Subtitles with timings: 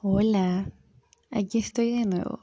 [0.00, 0.70] Hola,
[1.28, 2.38] aquí estoy de nuevo.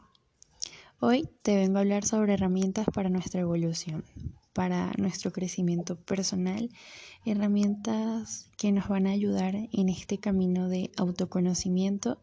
[1.00, 4.04] Hoy te vengo a hablar sobre herramientas para nuestra evolución,
[4.52, 6.70] para nuestro crecimiento personal,
[7.23, 12.21] herramientas que nos van a ayudar en este camino de autoconocimiento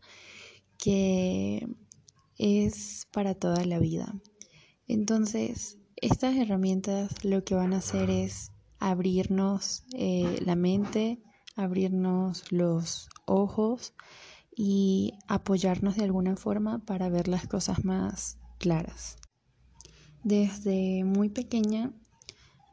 [0.77, 1.67] que
[2.37, 4.15] es para toda la vida.
[4.87, 11.23] Entonces, estas herramientas lo que van a hacer es abrirnos eh, la mente,
[11.57, 13.95] abrirnos los ojos
[14.55, 19.17] y apoyarnos de alguna forma para ver las cosas más claras.
[20.25, 21.93] Desde muy pequeña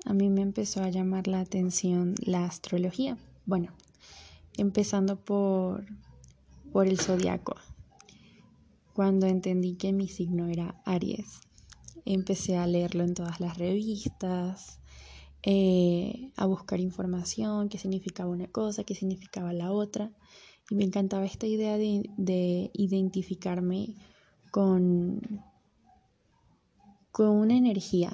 [0.06, 3.18] a mí me empezó a llamar la atención la astrología.
[3.46, 3.74] Bueno,
[4.58, 5.86] empezando por,
[6.72, 7.56] por el zodiaco.
[8.94, 11.42] Cuando entendí que mi signo era Aries,
[12.06, 14.80] empecé a leerlo en todas las revistas,
[15.44, 20.12] eh, a buscar información, qué significaba una cosa, qué significaba la otra.
[20.70, 23.96] Y me encantaba esta idea de, identificarme
[24.52, 25.22] con,
[27.12, 28.14] con una energía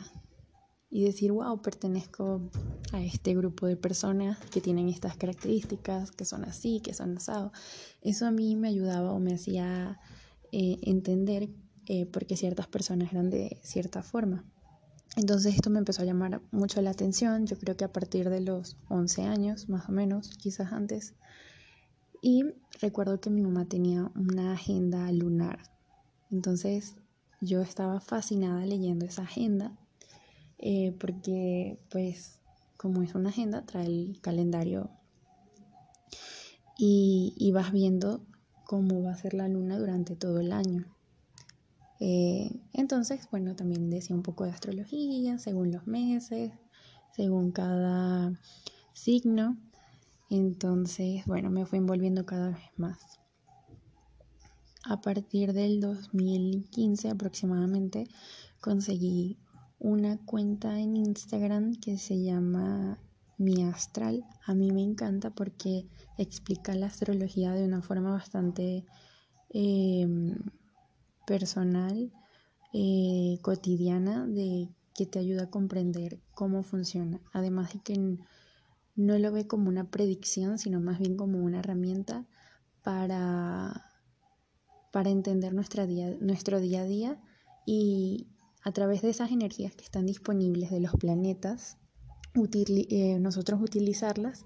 [0.89, 2.49] y decir, wow, pertenezco
[2.93, 7.51] a este grupo de personas que tienen estas características, que son así, que son asados.
[8.01, 9.99] Eso a mí me ayudaba o me hacía
[10.53, 11.49] eh, entender
[11.87, 14.45] eh, por qué ciertas personas eran de cierta forma.
[15.17, 18.41] Entonces esto me empezó a llamar mucho la atención, yo creo que a partir de
[18.41, 21.13] los 11 años, más o menos, quizás antes.
[22.27, 22.43] Y
[22.81, 25.59] recuerdo que mi mamá tenía una agenda lunar.
[26.31, 26.95] Entonces
[27.39, 29.77] yo estaba fascinada leyendo esa agenda
[30.57, 32.39] eh, porque pues
[32.77, 34.89] como es una agenda trae el calendario
[36.79, 38.25] y, y, vas viendo
[38.63, 40.87] cómo va a ser la luna durante todo el año.
[41.99, 46.53] Eh, entonces, bueno, también decía un poco de astrología, según los meses,
[47.11, 48.33] según cada
[48.93, 49.57] signo.
[50.29, 53.19] Entonces, bueno, me fui envolviendo cada vez más.
[54.83, 58.07] A partir del 2015 aproximadamente
[58.61, 59.37] conseguí
[59.79, 62.99] una cuenta en Instagram que se llama
[63.37, 64.23] Mi Astral.
[64.45, 65.87] A mí me encanta porque
[66.17, 68.85] explica la astrología de una forma bastante
[69.49, 70.37] em,
[71.25, 72.11] personal,
[72.73, 77.21] eh, cotidiana, de que te ayuda a comprender cómo funciona.
[77.33, 78.17] Además de que
[78.95, 82.25] no lo ve como una predicción, sino más bien como una herramienta
[82.83, 83.91] para,
[84.91, 87.21] para entender nuestra día, nuestro día a día
[87.65, 88.27] y
[88.63, 91.77] a través de esas energías que están disponibles de los planetas,
[92.35, 94.45] eh, nosotros utilizarlas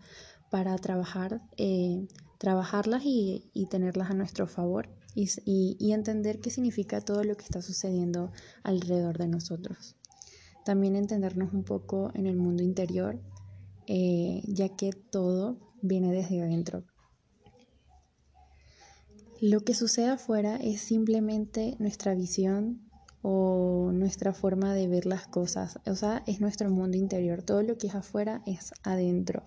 [0.50, 7.24] para trabajar, eh, trabajarlas y, y tenerlas a nuestro favor y, entender qué significa todo
[7.24, 8.32] lo que está sucediendo
[8.64, 9.96] alrededor de nosotros.
[10.66, 13.20] También entendernos un poco en el mundo interior,
[13.92, 16.84] eh, ya que todo viene desde adentro.
[19.42, 22.88] Lo que sucede afuera es simplemente nuestra visión
[23.24, 25.80] o nuestra forma de ver las cosas.
[25.88, 27.42] O sea, es nuestro mundo interior.
[27.42, 29.42] Todo lo que es afuera es adentro.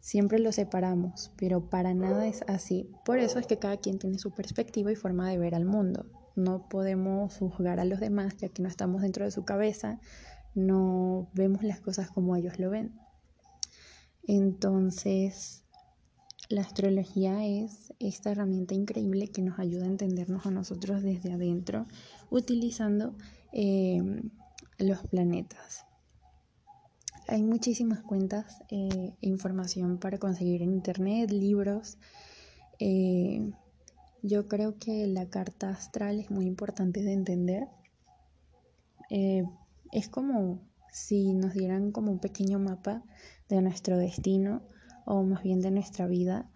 [0.00, 2.88] Siempre lo separamos, pero para nada es así.
[3.04, 6.06] Por eso es que cada quien tiene su perspectiva y forma de ver al mundo.
[6.36, 10.00] No podemos juzgar a los demás ya que no estamos dentro de su cabeza,
[10.54, 12.98] no vemos las cosas como ellos lo ven.
[14.26, 15.62] Entonces,
[16.48, 21.86] la astrología es esta herramienta increíble que nos ayuda a entendernos a nosotros desde adentro
[22.30, 23.14] utilizando
[23.52, 24.02] eh,
[24.78, 25.86] los planetas.
[27.28, 31.98] Hay muchísimas cuentas e información para conseguir en internet, libros.
[32.78, 33.50] Eh,
[34.22, 37.68] yo creo que la carta astral es muy importante de entender.
[39.10, 39.44] Eh,
[39.90, 40.60] es como
[40.96, 43.02] si nos dieran como un pequeño mapa
[43.50, 44.62] de nuestro destino
[45.04, 46.50] o más bien de nuestra vida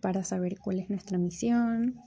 [0.00, 2.00] para saber cuál es nuestra misión,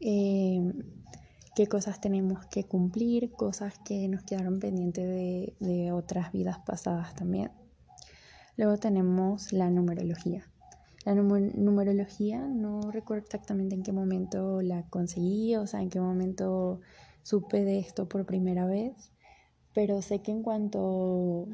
[0.00, 5.04] qué cosas tenemos que cumplir, cosas que nos quedaron pendientes
[5.58, 7.50] de, otras vidas pasadas también.
[8.56, 10.44] Luego tenemos la numerología.
[11.04, 16.80] La numerología no recuerdo exactamente en qué momento la conseguí, o sea, en qué momento
[17.24, 19.10] supe de esto por primera vez,
[19.74, 21.46] pero sé que en cuanto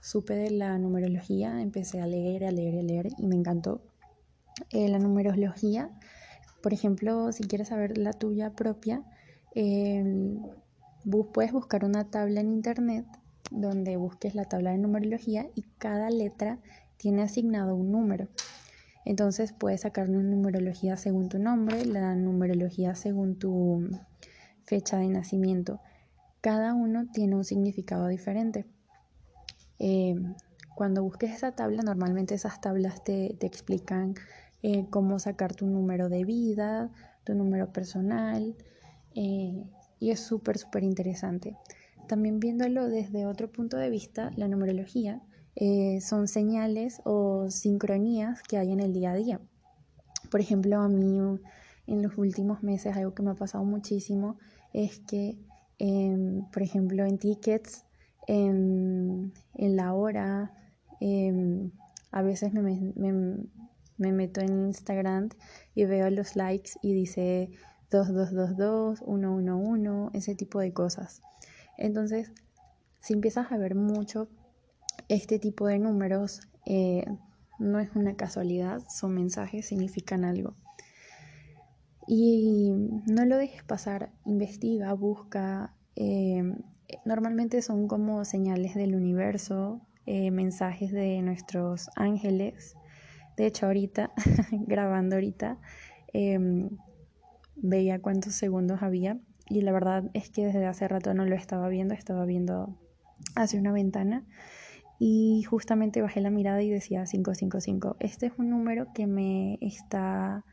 [0.00, 3.82] supe de la numerología empecé a leer, a leer, a leer y me encantó.
[4.70, 5.90] Eh, la numerología,
[6.62, 9.02] por ejemplo, si quieres saber la tuya propia,
[11.32, 13.06] puedes buscar una tabla en internet
[13.50, 16.58] donde busques la tabla de numerología y cada letra
[16.96, 18.28] tiene asignado un número.
[19.04, 23.88] Entonces puedes sacar una numerología según tu nombre, la numerología según tu
[24.64, 25.80] fecha de nacimiento.
[26.40, 28.66] Cada uno tiene un significado diferente.
[29.78, 30.14] Eh,
[30.74, 34.14] cuando busques esa tabla, normalmente esas tablas te, te explican
[34.62, 36.90] eh, cómo sacar tu número de vida,
[37.24, 38.56] tu número personal,
[39.14, 39.64] eh,
[39.98, 41.56] y es súper, súper interesante.
[42.06, 45.22] También viéndolo desde otro punto de vista, la numerología
[46.00, 49.40] son señales o sincronías que hay en el día a día.
[50.30, 51.18] Por ejemplo, a mí
[51.88, 54.36] en los últimos meses algo que me ha pasado muchísimo
[54.72, 55.36] es que,
[55.78, 57.84] em, por ejemplo, en tickets,
[58.26, 60.52] en, la hora,
[61.00, 61.70] em,
[62.10, 62.92] a veces me,
[63.98, 65.28] me meto en Instagram
[65.74, 67.50] y veo los likes y dice
[67.90, 71.20] 2222, 111, ese tipo de cosas.
[71.76, 72.32] Entonces,
[73.00, 74.28] si empiezas a ver mucho
[75.08, 77.04] este tipo de números, eh,
[77.58, 80.54] no es una casualidad, son mensajes, significan algo.
[82.10, 82.72] Y
[83.06, 85.74] no lo dejes pasar, investiga, busca.
[85.94, 86.42] Eh,
[87.04, 92.76] normalmente son como señales del universo, eh, mensajes de nuestros ángeles.
[93.36, 94.10] De hecho, ahorita,
[94.66, 95.58] grabando ahorita,
[96.14, 96.70] em,
[97.56, 101.68] veía cuántos segundos había y la verdad es que desde hace rato no lo estaba
[101.68, 102.74] viendo, estaba viendo
[103.34, 104.24] hacia una ventana
[104.98, 107.96] y justamente bajé la mirada y decía 555.
[108.00, 110.46] Este es un número que me está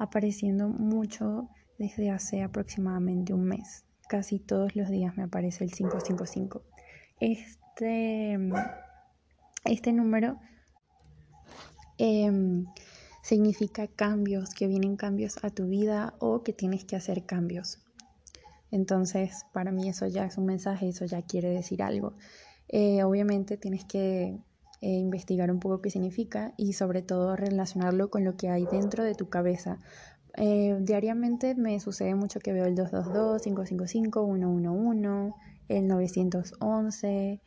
[0.00, 3.84] apareciendo mucho desde hace aproximadamente un mes.
[4.08, 6.62] Casi todos los días me aparece el 555.
[7.20, 8.38] Este,
[9.64, 10.38] este número
[11.98, 12.64] em,
[13.22, 17.78] significa cambios, que vienen cambios a tu vida o que tienes que hacer cambios.
[18.70, 22.14] Entonces, para mí eso ya es un mensaje, eso ya quiere decir algo.
[22.68, 24.38] Eh, obviamente tienes que
[24.82, 29.04] eh, investigar un poco qué significa y sobre todo relacionarlo con lo que hay dentro
[29.04, 29.78] de tu cabeza.
[30.36, 35.34] Eh, diariamente me sucede mucho que veo el 222, 555, 111,
[35.68, 37.40] el 911,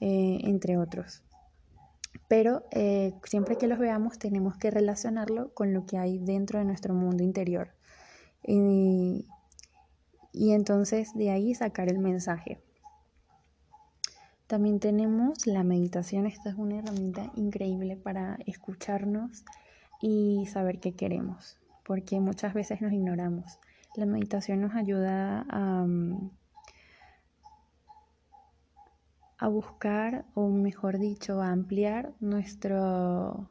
[0.00, 1.22] entre otros.
[2.28, 2.64] Pero
[3.24, 7.22] siempre que los veamos tenemos que relacionarlo con lo que hay dentro de nuestro mundo
[7.22, 7.68] interior.
[8.46, 9.26] Y,
[10.32, 12.60] y entonces de ahí sacar el mensaje.
[14.54, 16.26] También tenemos la meditación.
[16.26, 19.44] Esta es una herramienta increíble para escucharnos
[20.00, 23.58] y saber qué queremos, porque muchas veces nos ignoramos.
[23.96, 26.30] La meditación nos ayuda a, mm,
[29.50, 33.50] buscar, o mejor dicho, a ampliar nuestro,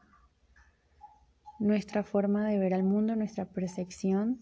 [1.60, 4.40] nuestra forma de ver al mundo, nuestra percepción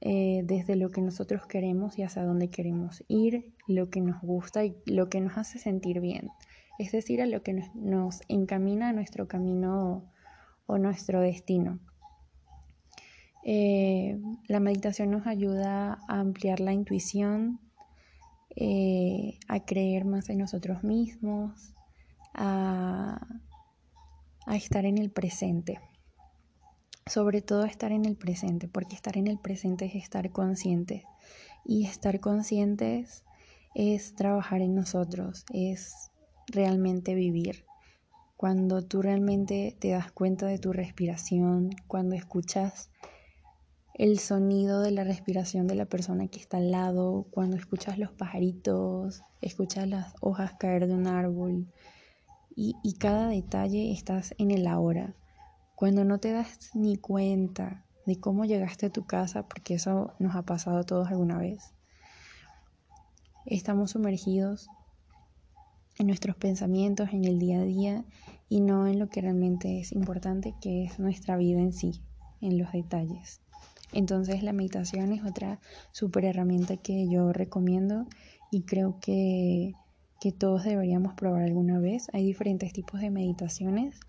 [0.00, 4.64] eh, desde lo que nosotros queremos y hacia dónde queremos ir, lo que nos gusta
[4.64, 6.30] y lo que nos hace sentir bien.
[6.78, 10.04] Es decir, a lo que nos, encamina a nuestro camino
[10.66, 11.78] o nuestro destino.
[13.44, 17.60] Eh, la meditación nos ayuda a ampliar la intuición,
[18.56, 21.74] eh, a creer más en nosotros mismos,
[22.34, 23.18] a
[24.48, 25.80] estar en el presente
[27.06, 31.04] sobre todo estar en el presente, porque estar en el presente es estar conscientes
[31.64, 33.24] y estar conscientes
[33.74, 36.10] es trabajar en nosotros, es
[36.48, 37.64] realmente vivir.
[38.36, 42.90] Cuando tú realmente te das cuenta de tu respiración, cuando escuchas
[43.94, 48.12] el sonido de la respiración de la persona que está al lado, cuando escuchas los
[48.12, 51.66] pajaritos, escuchas las hojas caer de un árbol
[52.54, 55.14] y, y cada detalle estás en el ahora
[55.76, 60.34] cuando no te das ni cuenta de cómo llegaste a tu casa, porque eso nos
[60.34, 61.74] ha pasado a todos alguna vez,
[63.44, 64.70] estamos sumergidos
[65.98, 68.04] en nuestros pensamientos, en el día a día
[68.48, 72.02] y no en lo que realmente es importante, que es nuestra vida en sí,
[72.40, 73.42] en los detalles.
[73.92, 75.60] Entonces la meditación es otra
[75.92, 78.06] super herramienta que yo recomiendo
[78.50, 79.74] y creo que,
[80.20, 82.08] que todos deberíamos probar alguna vez.
[82.14, 84.00] Hay diferentes tipos de meditaciones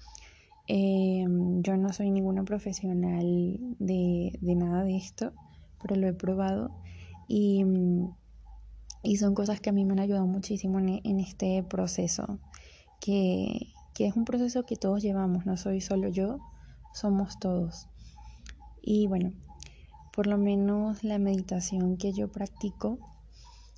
[0.70, 5.32] Em, yo no soy ninguna profesional de, nada de esto,
[5.82, 6.72] pero lo he probado
[7.30, 7.64] y,
[9.02, 12.40] y, son cosas que a mí me han ayudado muchísimo en, este proceso,
[13.00, 16.40] que, que, es un proceso que todos llevamos, no soy solo yo,
[16.94, 17.88] somos todos.
[18.82, 19.32] Y bueno,
[20.12, 23.00] por lo menos la meditación que yo practico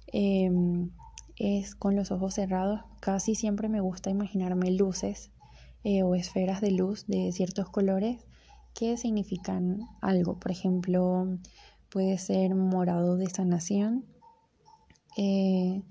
[0.08, 0.90] em,
[1.36, 5.32] es con los ojos cerrados, casi siempre me gusta imaginarme luces
[5.84, 8.26] eh, o esferas de luz de ciertos colores
[8.74, 10.40] que significan algo.
[10.40, 11.28] Por ejemplo,
[11.90, 14.06] puede ser morado de sanación.
[15.18, 15.82] Eh,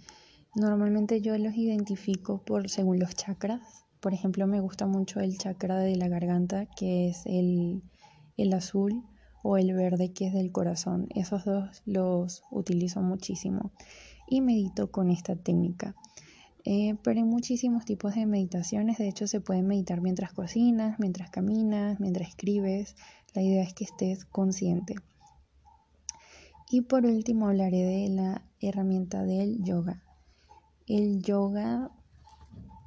[0.54, 3.84] normalmente yo los identifico por según los chakras.
[4.00, 7.82] Por ejemplo, me gusta mucho el chakra de la garganta, que es el,
[8.36, 9.04] el azul,
[9.42, 11.08] o el verde, que es del corazón.
[11.14, 13.72] Esos dos los utilizo muchísimo
[14.26, 15.94] y medito con esta técnica.
[16.70, 21.30] Eh, pero hay muchísimos tipos de meditaciones, de hecho se puede meditar mientras cocinas, mientras
[21.30, 22.94] caminas, mientras escribes,
[23.32, 24.96] la idea es que estés consciente.
[26.70, 30.02] Y por último hablaré de la herramienta del yoga.
[30.86, 31.90] El yoga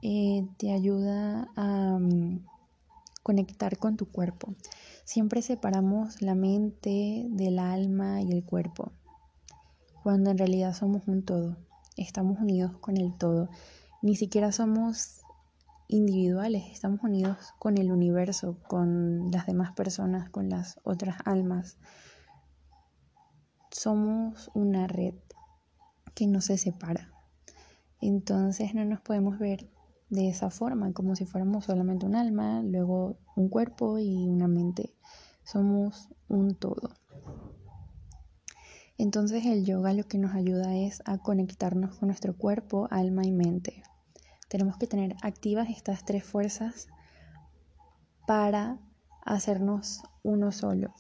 [0.04, 2.46] eh, te ayuda a mm,
[3.24, 4.54] conectar con tu cuerpo.
[5.06, 8.92] Siempre separamos la mente del alma y el cuerpo,
[10.04, 11.58] cuando en realidad somos un todo
[12.02, 13.50] estamos unidos con el todo.
[14.02, 15.22] Ni siquiera somos
[15.88, 21.78] individuales, estamos unidos con el universo, con las demás personas, con las otras almas.
[23.72, 25.16] Somos una red
[26.16, 27.12] que no se separa.
[28.00, 29.70] Entonces no nos podemos ver
[30.10, 34.94] de esa forma, como si fuéramos solamente un alma, luego un cuerpo y una mente.
[35.44, 37.01] Somos un todo.
[39.02, 43.32] Entonces el yoga lo que nos ayuda es a conectarnos con nuestro cuerpo, alma y
[43.32, 43.82] mente.
[44.48, 46.88] Tenemos que tener activas estas tres fuerzas
[48.28, 48.78] para
[49.26, 50.94] hacernos uno solo.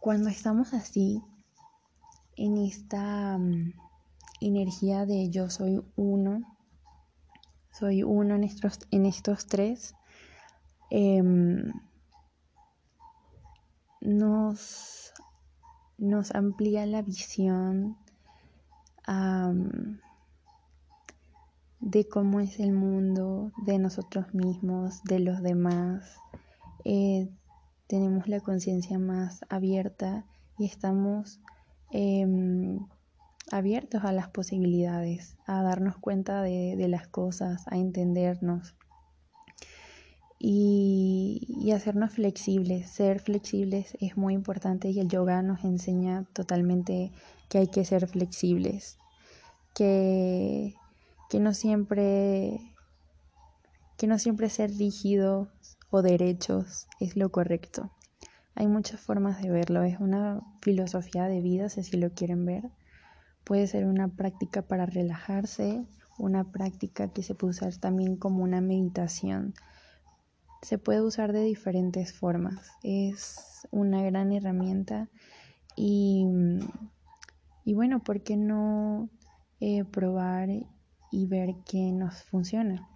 [0.00, 1.22] Cuando estamos así,
[2.34, 3.72] en esta mm,
[4.40, 6.56] energía de yo soy uno,
[7.70, 9.94] soy uno en estos, en estos tres,
[10.90, 11.72] em,
[14.00, 14.87] nos
[15.98, 17.96] nos amplía la visión
[21.80, 26.16] de cómo es el mundo, de nosotros mismos, de los demás.
[26.84, 27.28] Eh,
[27.86, 30.24] tenemos la conciencia más abierta
[30.58, 31.40] y estamos
[31.90, 32.80] em,
[33.50, 38.74] abiertos a las posibilidades, a darnos cuenta de las cosas, a entendernos
[41.72, 42.90] hacernos flexibles.
[42.90, 47.12] Ser flexibles es muy importante y el yoga nos enseña totalmente
[47.48, 48.98] que hay que ser flexibles,
[49.74, 50.74] que,
[51.30, 52.60] que no siempre
[53.96, 55.48] que no siempre ser rígidos
[55.90, 57.90] o derechos es lo correcto.
[58.54, 62.70] Hay muchas formas de verlo, es una filosofía de vida, si lo quieren ver.
[63.42, 65.84] Puede ser una práctica para relajarse,
[66.16, 69.54] una práctica que se puede usar también como una meditación
[70.62, 72.70] se puede usar de diferentes formas.
[72.82, 75.08] Es una gran herramienta
[75.76, 76.26] y,
[77.64, 79.08] y bueno, ¿por qué no
[79.60, 80.48] eh, probar
[81.10, 82.88] y ver qué nos funciona?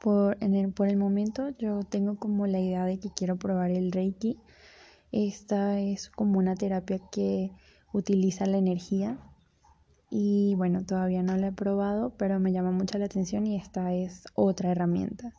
[0.00, 3.70] Por, en el, por el momento yo tengo como la idea de que quiero probar
[3.70, 4.38] el Reiki.
[5.12, 7.50] Esta es como una terapia que
[7.92, 9.18] utiliza la energía
[10.10, 13.92] y bueno, todavía no la he probado, pero me llama mucho la atención y esta
[13.94, 15.32] es otra herramienta.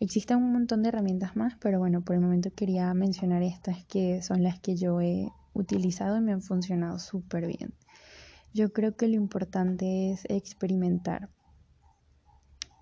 [0.00, 4.22] Existen un montón de herramientas más, pero bueno, por el momento quería mencionar estas que
[4.22, 7.74] son las que yo he utilizado y me han funcionado súper bien.
[8.54, 11.28] Yo creo que lo importante es experimentar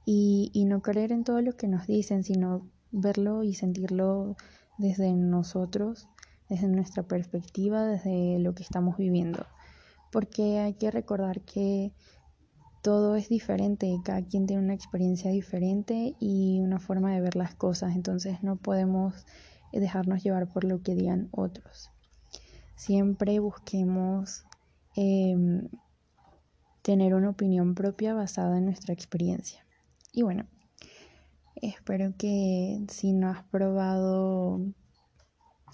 [0.05, 4.37] y, y no creer en todo lo que nos dicen, sino verlo y sentirlo
[4.79, 6.09] desde nosotros,
[6.49, 9.47] desde nuestra perspectiva, desde lo que estamos viviendo.
[10.13, 11.93] Porque hay que recordar que
[12.87, 17.53] todo es diferente, cada quien tiene una experiencia diferente y una forma de ver las
[17.53, 19.27] cosas, entonces no podemos
[19.73, 21.91] dejarnos llevar por lo que digan otros.
[22.77, 24.45] Siempre busquemos
[24.95, 25.67] em,
[26.83, 29.67] tener una opinión propia basada en nuestra experiencia.
[30.13, 30.47] Y bueno,
[31.57, 34.61] espero que si no has probado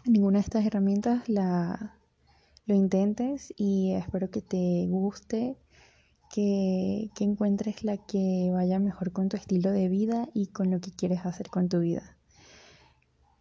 [0.07, 1.95] ninguna de estas herramientas, la,
[2.65, 5.59] lo intentes y espero que te guste
[6.33, 10.91] que, encuentres la que vaya mejor con tu estilo de vida y con lo que
[10.91, 12.17] quieres hacer con tu vida.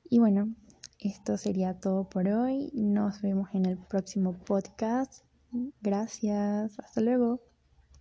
[0.09, 0.53] Y bueno,
[0.99, 2.69] esto sería todo por hoy.
[2.73, 5.23] Nos vemos en el próximo podcast.
[5.81, 6.77] Gracias.
[6.79, 7.50] Hasta luego.